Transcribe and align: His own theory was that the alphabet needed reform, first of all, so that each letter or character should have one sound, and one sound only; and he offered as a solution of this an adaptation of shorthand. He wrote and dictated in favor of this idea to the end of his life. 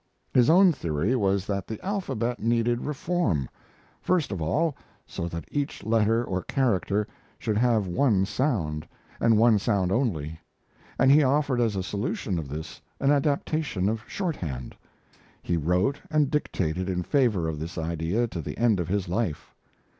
His 0.33 0.49
own 0.49 0.71
theory 0.73 1.15
was 1.15 1.45
that 1.45 1.67
the 1.67 1.79
alphabet 1.85 2.39
needed 2.39 2.81
reform, 2.87 3.47
first 4.01 4.31
of 4.31 4.41
all, 4.41 4.75
so 5.05 5.27
that 5.27 5.45
each 5.51 5.83
letter 5.83 6.23
or 6.25 6.41
character 6.41 7.07
should 7.37 7.59
have 7.59 7.85
one 7.85 8.25
sound, 8.25 8.87
and 9.19 9.37
one 9.37 9.59
sound 9.59 9.91
only; 9.91 10.39
and 10.97 11.11
he 11.11 11.21
offered 11.21 11.61
as 11.61 11.75
a 11.75 11.83
solution 11.83 12.39
of 12.39 12.49
this 12.49 12.81
an 12.99 13.11
adaptation 13.11 13.87
of 13.87 14.01
shorthand. 14.07 14.75
He 15.43 15.55
wrote 15.55 16.01
and 16.09 16.31
dictated 16.31 16.89
in 16.89 17.03
favor 17.03 17.47
of 17.47 17.59
this 17.59 17.77
idea 17.77 18.25
to 18.29 18.41
the 18.41 18.57
end 18.57 18.79
of 18.79 18.87
his 18.87 19.07
life. 19.07 19.53